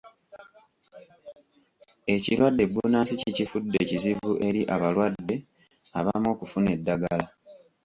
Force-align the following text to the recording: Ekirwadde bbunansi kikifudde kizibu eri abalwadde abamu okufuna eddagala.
Ekirwadde 2.13 2.63
bbunansi 2.67 3.13
kikifudde 3.21 3.79
kizibu 3.89 4.31
eri 4.47 4.61
abalwadde 4.75 5.35
abamu 5.99 6.27
okufuna 6.33 6.69
eddagala. 6.77 7.25